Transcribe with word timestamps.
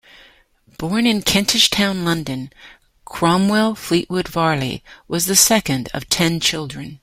Born 0.79 1.05
in 1.05 1.21
Kentish 1.21 1.69
Town, 1.69 2.03
London, 2.03 2.51
Cromwell 3.05 3.75
Fleetwood 3.75 4.27
Varley 4.27 4.83
was 5.07 5.27
the 5.27 5.35
second 5.35 5.89
of 5.93 6.09
ten 6.09 6.39
children. 6.39 6.99